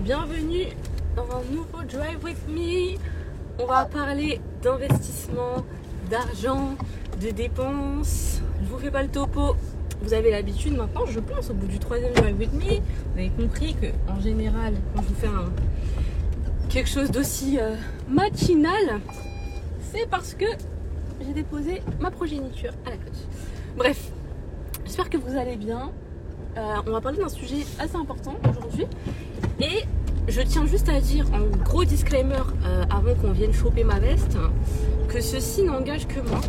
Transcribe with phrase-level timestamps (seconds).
[0.00, 0.66] bienvenue
[1.16, 2.98] dans un nouveau Drive with Me.
[3.58, 5.64] On va parler d'investissement,
[6.10, 6.74] d'argent,
[7.20, 8.42] de dépenses.
[8.62, 9.56] Je vous fais pas le topo.
[10.02, 13.30] Vous avez l'habitude maintenant, je pense, au bout du troisième Drive with Me, vous avez
[13.30, 15.28] compris que en général, quand je vous fais
[16.68, 17.74] quelque chose d'aussi euh,
[18.08, 19.00] matinal,
[19.80, 20.46] c'est parce que
[21.24, 23.18] j'ai déposé ma progéniture à la coach.
[23.76, 24.10] Bref,
[24.84, 25.90] j'espère que vous allez bien.
[26.58, 28.86] Euh, on va parler d'un sujet assez important aujourd'hui.
[29.60, 29.84] Et
[30.28, 34.36] je tiens juste à dire en gros disclaimer euh, avant qu'on vienne choper ma veste
[35.08, 36.40] que ceci n'engage que moi.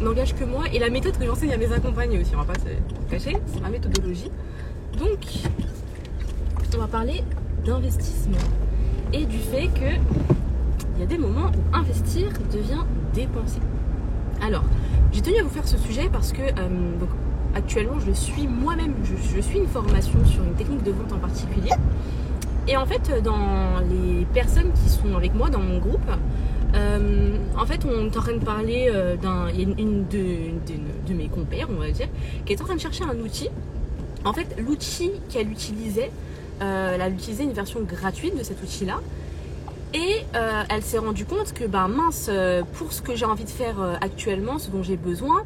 [0.00, 2.60] N'engage que moi et la méthode que j'enseigne à mes accompagnés aussi, on va pas
[2.60, 4.30] se cacher, c'est ma méthodologie.
[4.98, 5.18] Donc,
[6.74, 7.22] on va parler
[7.64, 8.36] d'investissement
[9.12, 9.94] et du fait que
[10.96, 12.84] il y a des moments où investir devient
[13.14, 13.60] dépenser.
[14.42, 14.64] Alors,
[15.12, 16.68] j'ai tenu à vous faire ce sujet parce que euh,
[17.54, 21.70] actuellement je suis moi-même, je, suis une formation sur une technique de vente en particulier.
[22.66, 26.10] Et en fait, dans les personnes qui sont avec moi dans mon groupe,
[26.74, 29.48] euh, en fait, on est en train de parler euh, d'un.
[29.50, 32.08] Il y a une, de, mes compères, on va dire,
[32.44, 33.48] qui est en train de chercher un outil.
[34.24, 36.10] En fait, l'outil qu'elle utilisait,
[36.62, 39.00] euh, elle a utilisé une version gratuite de cet outil-là.
[39.92, 40.24] Et
[40.70, 42.28] elle s'est rendue compte que, ben mince,
[42.72, 45.44] pour ce que j'ai envie de faire actuellement, ce dont j'ai besoin,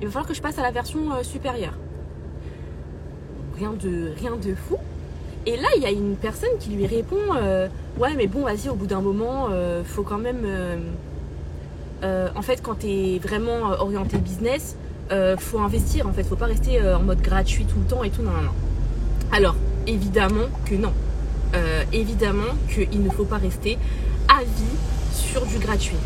[0.00, 1.74] il va falloir que je passe à la version euh, supérieure.
[3.56, 4.76] Rien de, rien de fou.
[5.46, 8.68] Et là, il y a une personne qui lui répond euh, Ouais, mais bon, vas-y,
[8.68, 10.44] au bout d'un moment, euh, faut quand même.
[12.02, 14.76] en fait, quand tu vraiment orienté business,
[15.38, 16.06] faut investir.
[16.06, 18.22] En fait, faut pas rester en mode gratuit tout le temps et tout.
[18.22, 18.54] Non, non, non.
[19.32, 20.92] Alors, évidemment que non.
[21.92, 23.78] évidemment qu'il ne faut pas rester
[24.28, 24.76] à vie
[25.12, 25.96] sur du gratuit.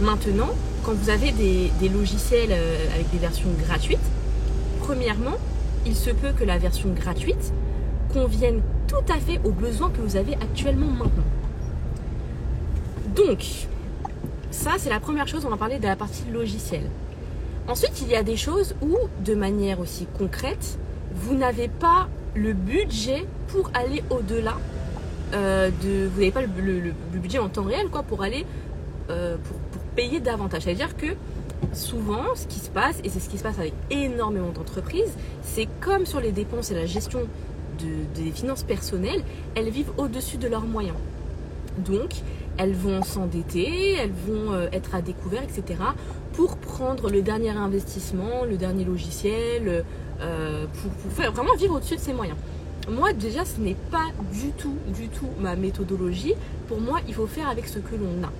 [0.00, 0.50] Maintenant,
[0.88, 3.98] quand vous avez des, logiciels euh, avec des versions gratuites,
[4.80, 5.36] premièrement,
[5.84, 7.52] il se peut que la version gratuite
[8.10, 11.26] convienne tout à fait aux besoins que vous avez actuellement maintenant.
[13.14, 13.44] Donc,
[14.50, 16.84] ça c'est la première chose, on va parler de la partie logiciel.
[17.66, 20.78] Ensuite, il y a des choses où, de manière aussi concrète,
[21.12, 24.56] vous n'avez pas le budget pour aller au-delà
[25.34, 26.08] euh, de...
[26.08, 26.48] Vous n'avez pas le,
[27.12, 28.46] budget en temps réel quoi, pour aller...
[29.10, 29.36] Euh,
[29.72, 30.62] pour payer davantage.
[30.62, 31.16] C'est-à-dire que
[31.72, 35.66] souvent, ce qui se passe, et c'est ce qui se passe avec énormément d'entreprises, c'est
[35.80, 37.22] comme sur les dépenses et la gestion
[38.14, 39.22] des finances personnelles,
[39.56, 40.96] elles vivent au-dessus de leurs moyens.
[41.78, 42.10] Donc,
[42.58, 45.80] elles vont s'endetter, elles vont euh, être à découvert, etc.
[46.32, 49.84] pour prendre le dernier investissement, le dernier logiciel,
[50.20, 52.38] euh, pour, pour vraiment vivre au-dessus de ses moyens.
[52.88, 56.34] Moi, déjà, ce n'est pas du tout, du tout ma méthodologie.
[56.68, 58.30] Pour moi, il faut faire avec ce que l'on a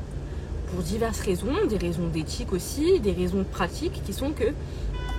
[0.70, 4.52] pour diverses raisons, des raisons d'éthique aussi, des raisons pratiques qui sont que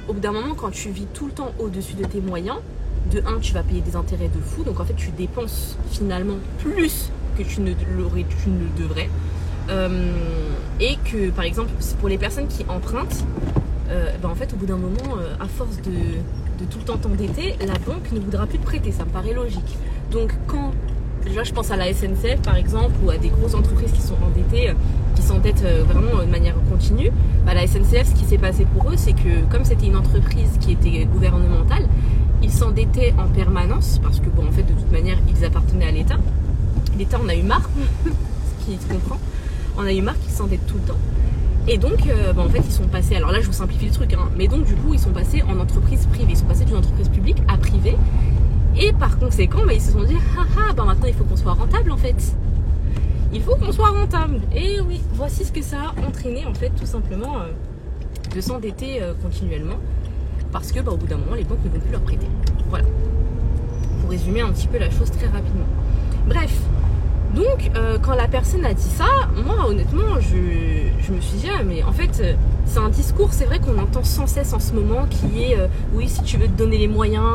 [0.08, 2.58] au bout d'un moment quand tu vis tout le temps au-dessus de tes moyens,
[3.12, 6.38] de un tu vas payer des intérêts de fou, donc en fait tu dépenses finalement
[6.60, 9.10] plus que tu ne tu ne le devrais.
[9.70, 10.12] Euh,
[10.80, 13.24] et que par exemple pour les personnes qui empruntent,
[13.90, 16.98] euh, ben, en fait au bout d'un moment, euh, à force de, tout le temps
[16.98, 19.78] t'endetter, la banque ne voudra plus te prêter, ça me paraît logique.
[20.12, 20.72] Donc quand
[21.26, 24.74] je pense à la SNCF par exemple ou à des grosses entreprises qui sont endettées,
[25.22, 27.12] s'endettent euh, vraiment de manière continue.
[27.46, 30.52] Bah, la SNCF, ce qui s'est passé pour eux, c'est que comme c'était une entreprise
[30.60, 31.88] qui était gouvernementale,
[32.42, 35.92] ils s'endettaient en permanence parce que, bon, en fait, de toute manière, ils appartenaient à
[35.92, 36.18] l'État.
[36.98, 37.70] L'État en a eu marre,
[38.06, 39.18] ce qui se comprend.
[39.78, 41.00] On a eu marre qu'ils s'endettent tout le temps.
[41.68, 43.16] Et donc, euh, bah, en fait, ils sont passés.
[43.16, 45.44] Alors là, je vous simplifie le truc, hein, mais donc, du coup, ils sont passés
[45.44, 46.32] en entreprise privée.
[46.32, 47.96] Ils sont passés d'une entreprise publique à privée.
[48.78, 51.54] Et par conséquent, bah, ils se sont dit, ah bah maintenant il faut qu'on soit
[51.54, 52.16] rentable en fait.
[53.32, 54.40] Il faut qu'on soit rentable.
[54.56, 59.02] Et oui, voici ce que ça a entraîné en fait tout simplement euh, de s'endetter
[59.02, 59.78] euh, continuellement.
[60.52, 62.28] Parce que bah, au bout d'un moment, les banques ne veulent plus leur prêter.
[62.70, 62.86] Voilà.
[64.02, 65.68] Pour résumer un petit peu la chose très rapidement.
[66.28, 66.60] Bref,
[67.36, 69.06] donc, euh, quand la personne a dit ça,
[69.46, 72.24] moi, honnêtement, je, me suis dit, ah, mais en fait,
[72.70, 75.68] c'est un discours, c'est vrai qu'on entend sans cesse en ce moment, qui est, euh,
[75.94, 77.26] oui, si tu veux te donner les moyens,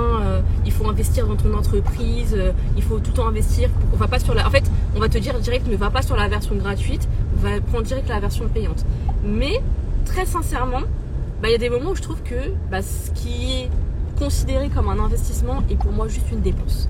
[0.64, 2.36] il faut investir dans ton entreprise,
[2.76, 3.68] il faut tout le temps investir.
[3.68, 4.64] Pour, va pas sur la, en fait,
[4.96, 8.08] on va te dire direct, ne va pas sur la version gratuite, va prendre direct
[8.08, 8.84] la version payante.
[9.24, 9.60] Mais,
[10.04, 10.82] très sincèrement,
[11.42, 13.70] bah, il y a des moments où je trouve que bah, ce qui est
[14.18, 16.88] considéré comme un investissement est pour moi juste une dépense.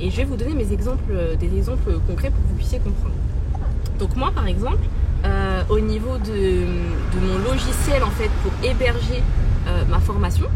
[0.00, 2.78] Et je vais vous donner mes exemples, euh, des exemples concrets pour que vous puissiez
[2.78, 3.14] comprendre.
[3.98, 4.82] Donc moi par exemple,
[5.62, 6.64] euh, au niveau de,
[7.20, 9.22] mon logiciel en fait pour héberger
[9.66, 10.46] euh, ma formation,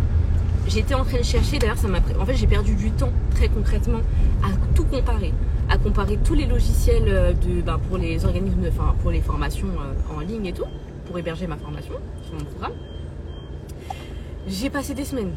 [0.68, 3.48] j'étais en train de chercher, d'ailleurs ça m'a en fait j'ai perdu du temps très
[3.48, 4.00] concrètement
[4.42, 5.32] à tout comparer,
[5.68, 9.68] à comparer tous les logiciels de, ben, pour les organismes, enfin pour les formations
[10.16, 10.64] en ligne et tout,
[11.06, 11.94] pour héberger ma formation
[12.24, 12.72] sur mon programme.
[14.48, 15.32] J'ai passé des semaines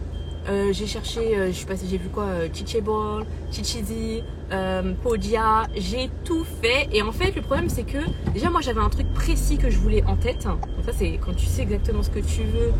[0.47, 5.67] Euh, j'ai cherché, euh, je suis passée, j'ai vu quoi euh, Teachable, Teacheasy, euh, Podia,
[5.75, 6.87] j'ai tout fait.
[6.91, 7.97] Et en fait, le problème, c'est que
[8.33, 10.45] déjà, moi, j'avais un truc précis que je voulais en tête.
[10.45, 12.71] Donc ça, c'est quand tu sais exactement ce que tu veux,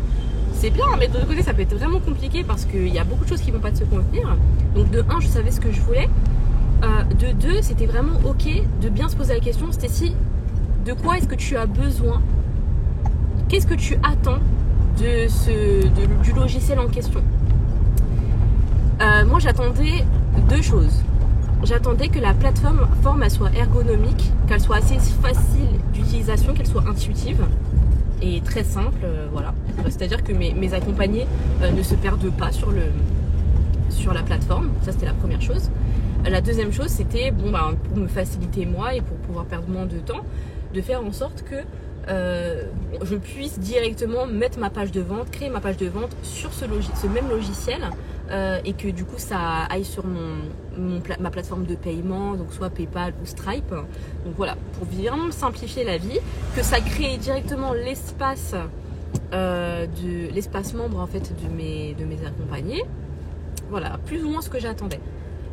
[0.54, 0.86] c'est bien.
[0.98, 3.28] Mais de l'autre côté, ça peut être vraiment compliqué parce qu'il y a beaucoup de
[3.28, 4.36] choses qui vont pas te convenir.
[4.74, 6.08] Donc de un, je savais ce que je voulais.
[6.82, 8.48] Euh, de deux, c'était vraiment ok
[8.80, 10.14] de bien se poser la question, c'était si
[10.86, 12.22] de quoi est-ce que tu as besoin?
[13.50, 14.38] Qu'est-ce que tu attends
[14.98, 17.22] de ce, de- du logiciel en question?
[19.00, 20.04] Euh, Moi, j'attendais
[20.48, 21.02] deux choses.
[21.62, 27.42] J'attendais que la plateforme forme soit ergonomique, qu'elle soit assez facile d'utilisation, qu'elle soit intuitive
[28.22, 28.98] et très simple.
[29.04, 29.54] euh, voilà.
[29.86, 31.26] C'est-à-dire que mes, accompagnés
[31.62, 32.82] euh, ne se perdent pas sur, le,
[33.88, 34.70] sur la plateforme.
[34.82, 35.70] Ça, c'était la première chose.
[36.28, 39.86] La deuxième chose, c'était bon, bah, pour me faciliter moi et pour pouvoir perdre moins
[39.86, 40.20] de temps,
[40.74, 41.56] de faire en sorte que
[43.02, 46.66] je puisse directement mettre ma page de vente, créer ma page de vente sur ce
[47.06, 47.88] même logiciel
[48.30, 52.70] euh, et que du coup ça aille sur mon, ma plateforme de paiement, donc soit
[52.70, 53.70] PayPal ou Stripe.
[53.70, 56.20] Donc voilà, pour vraiment me simplifier la vie,
[56.54, 58.54] que ça crée directement l'espace
[59.32, 62.84] euh, de l'espace membre en fait de mes, de mes accompagnés.
[63.68, 65.00] Voilà, plus ou moins ce que j'attendais.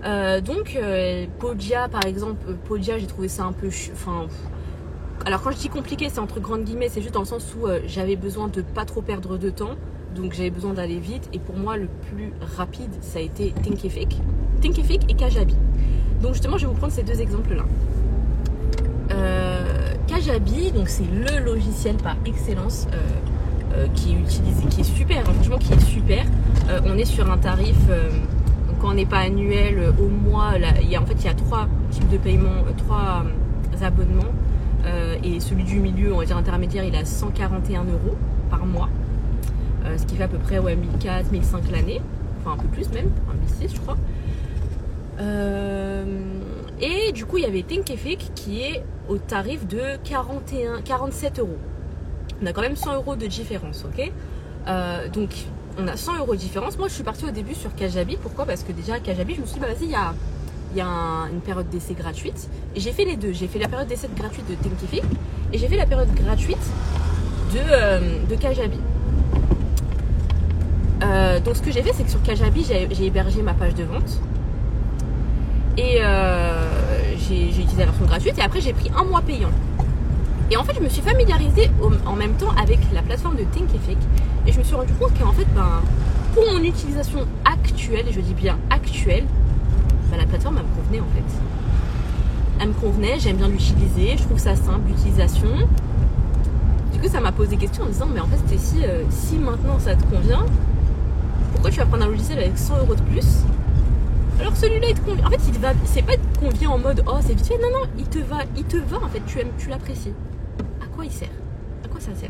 [0.05, 0.77] Euh, donc
[1.39, 4.27] Podia par exemple, Podia j'ai trouvé ça un peu, enfin,
[5.25, 7.67] alors quand je dis compliqué c'est entre grandes guillemets, c'est juste dans le sens où
[7.87, 9.75] j'avais besoin de pas trop perdre de temps,
[10.17, 14.19] donc j'avais besoin d'aller vite et pour moi le plus rapide ça a été Thinkific,
[14.61, 15.55] Thinkific et Kajabi.
[16.21, 17.63] Donc justement je vais vous prendre ces deux exemples là.
[19.11, 22.97] Euh, Kajabi, donc c'est le logiciel par excellence euh,
[23.75, 26.25] euh, qui est utilisé, qui est super, hein, franchement qui est super.
[26.85, 27.77] On est sur un tarif,
[28.81, 31.67] quand on n'est pas annuel, au mois, y a, en fait il y a trois
[31.91, 33.23] types de paiements, trois
[33.81, 34.33] abonnements.
[35.23, 38.17] Et celui du milieu, on va dire intermédiaire, il est à 141 euros
[38.49, 38.89] par mois.
[39.87, 42.01] Euh, ce qui fait à peu près ouais, 1004, 1005 l'année.
[42.41, 43.97] Enfin un peu plus même, un 1006 je crois.
[45.19, 46.05] Euh,
[46.79, 51.57] et du coup, il y avait Thinkific qui est au tarif de 41, 47 euros.
[52.41, 54.11] On a quand même 100 euros de différence, ok?
[54.67, 55.29] Euh, Donc,
[55.79, 56.77] on a 100 euros de différence.
[56.77, 58.17] Moi, je suis partie au début sur Kajabi.
[58.21, 58.45] Pourquoi?
[58.45, 60.13] Parce que déjà, Kajabi, je me suis dit, bah vas-y, il y a,
[60.75, 62.47] y a un- une période d'essai gratuite.
[62.75, 63.31] Et j'ai fait les deux.
[63.33, 65.03] J'ai fait la période d'essai gratuite de Thinkific
[65.53, 66.57] et j'ai fait la période gratuite
[67.53, 68.77] de, de Kajabi.
[71.03, 73.83] Euh, donc, ce que j'ai fait, c'est que sur Kajabi, j'ai hébergé ma page de
[73.83, 74.19] vente.
[75.77, 79.51] Et euh, j'ai utilisé la version gratuite et après j'ai pris un mois payant.
[80.49, 81.69] Et en fait, je me suis familiarisée
[82.05, 83.97] en même temps avec la plateforme de Thinkific
[84.47, 85.81] et je me suis rendu compte qu'en fait, ben,
[86.33, 89.25] pour mon utilisation actuelle, et je dis bien actuelle,
[90.09, 91.37] ben, la plateforme elle me convenait en fait.
[92.59, 95.49] Elle me convenait, j'aime bien l'utiliser, je trouve ça simple d'utilisation.
[96.91, 99.03] Du coup, ça m'a posé des questions en me disant, mais en fait, Stécie, euh,
[99.11, 100.45] si maintenant ça te convient,
[101.69, 103.25] tu vas prendre un logiciel avec 100 euros de plus
[104.39, 105.25] alors celui-là il te convient.
[105.25, 105.73] En fait il te va.
[105.85, 107.57] C'est pas te convient en mode oh c'est vite fait.
[107.57, 109.21] Non non, il te va, il te va en fait.
[109.25, 110.13] Tu aimes, tu l'apprécies.
[110.81, 111.29] À quoi il sert?
[111.83, 112.29] À quoi ça sert?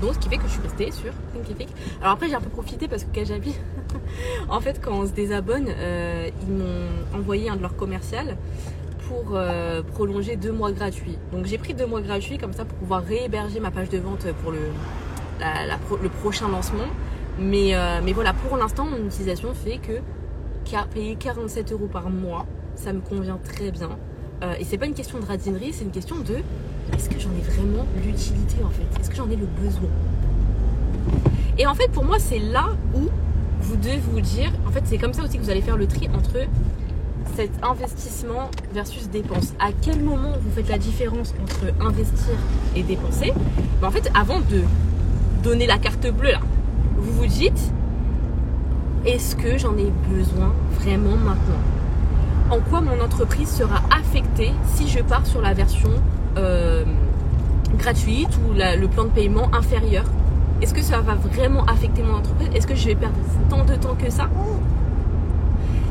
[0.00, 1.68] Donc ce qui fait que je suis restée sur Thinkific.
[2.00, 3.54] Alors après j'ai un peu profité parce que Kajabi,
[4.48, 8.36] en fait quand on se désabonne, euh, ils m'ont envoyé un de leurs commerciales
[9.06, 11.18] pour euh, prolonger deux mois gratuits.
[11.32, 14.26] Donc j'ai pris deux mois gratuits comme ça pour pouvoir réhéberger ma page de vente
[14.42, 14.60] pour le,
[15.40, 16.86] le prochain lancement.
[17.40, 20.00] Mais, euh, mais voilà, pour l'instant, mon utilisation fait que
[20.92, 22.46] payer 47 euros par mois,
[22.76, 23.90] ça me convient très bien.
[24.42, 26.36] Euh, et c'est pas une question de radinerie, c'est une question de
[26.94, 29.00] est-ce que j'en ai vraiment l'utilité en fait?
[29.00, 29.88] Est-ce que j'en ai le besoin?
[31.58, 33.08] Et en fait, pour moi, c'est là où
[33.60, 35.86] vous devez vous dire, en fait, c'est comme ça aussi que vous allez faire le
[35.86, 36.46] tri entre
[37.36, 39.52] cet investissement versus dépense.
[39.58, 42.34] À quel moment vous faites la différence entre investir
[42.74, 43.32] et dépenser?
[43.80, 44.62] Ben, En fait, avant de
[45.42, 46.40] donner la carte bleue là,
[47.00, 47.72] vous vous dites
[49.06, 51.60] est-ce que j'en ai besoin vraiment maintenant?
[52.50, 55.90] En quoi mon entreprise sera affectée si je pars sur la version
[56.36, 56.84] euh,
[57.78, 60.04] gratuite ou le plan de paiement inférieur?
[60.60, 62.48] Est-ce que ça va vraiment affecter mon entreprise?
[62.54, 63.16] Est-ce que je vais perdre
[63.48, 64.28] tant de temps que ça?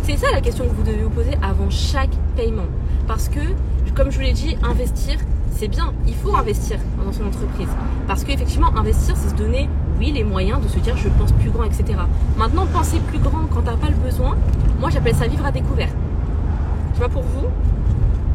[0.04, 2.68] C'est ça la question que vous devez vous poser avant chaque paiement.
[3.08, 3.40] Parce que,
[3.96, 5.18] comme je vous l'ai dit, investir,
[5.52, 5.94] c'est bien.
[6.08, 7.70] Il faut investir dans son entreprise.
[8.08, 9.68] Parce qu'effectivement, investir, c'est se donner,
[10.08, 11.84] les moyens de se dire je pense plus grand, etc.
[12.38, 14.36] Maintenant, penser plus grand quand t'as pas le besoin,
[14.80, 15.90] moi j'appelle ça vivre à découvert.
[16.92, 17.48] Je sais pas pour vous,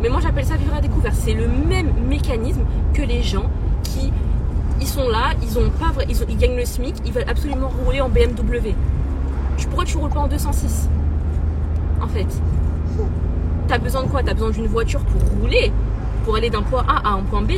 [0.02, 1.12] mais moi j'appelle ça vivre à découvert.
[1.14, 3.46] C'est le même mécanisme que les gens
[3.82, 4.12] qui
[4.80, 8.08] ils sont là, ils ont pas ils, gagnent le SMIC, ils veulent absolument rouler en
[8.08, 8.74] BMW.
[9.56, 10.88] Tu- Pourquoi tu roules pas en 206
[12.02, 12.26] En fait,
[13.68, 14.22] t'as besoin de quoi?
[14.22, 15.72] T'as besoin d'une voiture pour rouler,
[16.24, 17.52] pour aller d'un point A à un point B.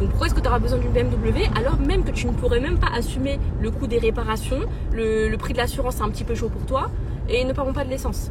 [0.00, 2.60] Donc pourquoi est-ce que tu auras besoin d'une BMW alors même que tu ne pourrais
[2.60, 4.60] même pas assumer le coût des réparations,
[4.92, 6.90] le, prix de l'assurance c'est un petit peu chaud pour toi
[7.28, 8.30] et ne parlons pas de l'essence.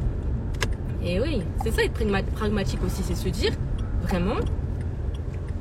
[1.03, 1.93] Et oui, c'est ça être
[2.33, 3.53] pragmatique aussi, c'est se dire
[4.01, 4.35] vraiment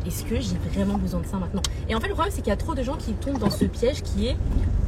[0.06, 1.60] est-ce que j'ai vraiment besoin de ça maintenant?
[1.88, 3.50] Et en fait, le problème, c'est qu'il y a trop de gens qui tombent dans
[3.50, 4.36] ce piège qui est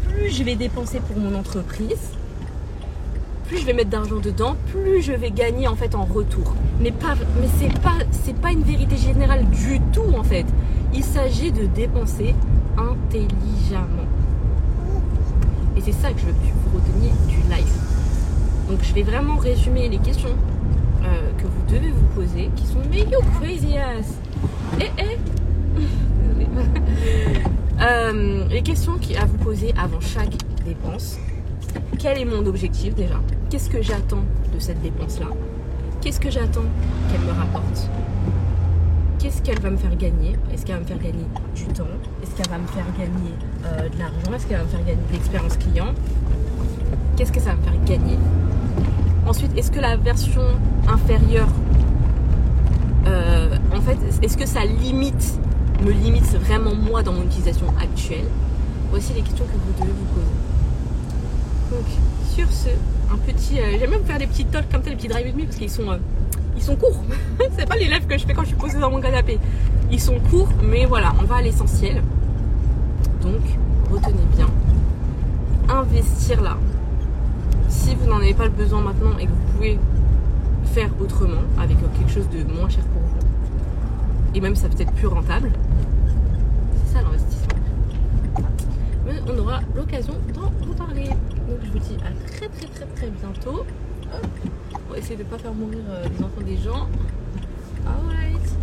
[0.08, 1.98] plus je vais dépenser pour mon entreprise,
[3.46, 6.54] plus je vais mettre d'argent dedans, plus je vais gagner en fait en retour.
[6.80, 10.46] Mais pas, mais c'est pas, c'est pas une vérité générale du tout en fait.
[10.94, 12.34] Il s'agit de dépenser
[12.76, 14.08] intelligemment.
[15.76, 17.72] Et c'est ça que je veux que vous reteniez du live.
[18.68, 20.34] Donc je vais vraiment résumer les questions
[21.04, 24.18] euh, que vous devez vous poser, qui sont mais you crazy ass.
[24.80, 25.18] Eh eh.
[27.82, 31.18] euh, les questions à vous poser avant chaque dépense.
[31.98, 33.20] Quel est mon objectif déjà?
[33.48, 35.26] Qu'est-ce que j'attends de cette dépense-là?
[36.00, 36.64] Qu'est-ce que j'attends
[37.10, 37.88] qu'elle me rapporte?
[39.20, 40.34] Qu'est-ce qu'elle va me faire gagner?
[40.50, 41.84] Est-ce qu'elle va me faire gagner du temps?
[42.22, 43.34] Est-ce qu'elle va me faire gagner
[43.66, 44.32] euh, de l'argent?
[44.34, 45.88] Est-ce qu'elle va me faire gagner de l'expérience client?
[47.16, 48.18] Qu'est-ce que ça va me faire gagner?
[49.26, 50.40] Ensuite, est-ce que la version
[50.88, 51.50] inférieure,
[53.06, 55.38] euh, en fait, est-ce que ça limite,
[55.84, 58.24] me limite vraiment moi dans mon utilisation actuelle?
[58.90, 60.32] Voici les questions que vous devez vous poser.
[61.70, 61.86] Donc,
[62.34, 62.70] sur ce,
[63.12, 63.60] un petit.
[63.60, 65.56] Euh, j'aime même faire des petits talks comme ça, des petits drive with me parce
[65.56, 65.98] qu'ils sont,
[66.60, 67.02] ils sont courts.
[67.58, 69.38] c'est pas les lives que je fais quand je suis posée dans mon canapé.
[69.90, 72.02] Ils sont courts, mais voilà, on va à l'essentiel.
[73.22, 73.40] Donc,
[73.90, 74.46] retenez bien.
[75.70, 76.58] Investir là.
[77.68, 79.78] Si vous n'en avez pas le besoin maintenant et que vous pouvez
[80.74, 83.26] faire autrement avec quelque chose de moins cher pour vous,
[84.34, 85.50] et même ça peut être plus rentable,
[86.74, 87.54] c'est ça l'investissement.
[89.06, 91.08] Mais on aura l'occasion d'en reparler.
[91.08, 93.64] Donc je vous dis à très très très très bientôt.
[94.88, 96.88] On va essayer de ne pas faire mourir euh, les enfants des gens.
[97.86, 98.54] Alright.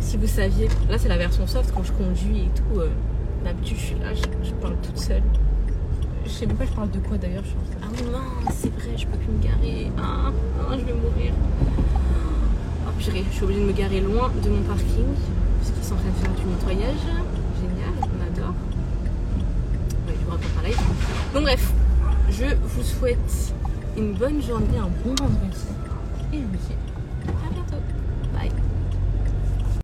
[0.00, 2.80] Si vous saviez, là c'est la version soft quand je conduis et tout.
[2.80, 2.90] Euh,
[3.44, 5.22] D'habitude je suis là, je, parle toute seule.
[6.24, 7.44] Je sais même pas je parle de quoi d'ailleurs.
[7.44, 9.90] Je ah non, c'est vrai, je peux plus me garer.
[9.96, 10.32] Ah,
[10.68, 11.32] ah je vais mourir.
[12.86, 15.06] Oh, je suis obligée de me garer loin de mon parking
[15.58, 17.02] parce qu'ils sont en train de faire du nettoyage.
[17.60, 18.54] Génial, on adore.
[21.34, 21.72] Donc bref,
[22.30, 23.54] je vous souhaite
[23.96, 25.66] une bonne journée, un bon vendredi.
[26.32, 26.95] Et je vous.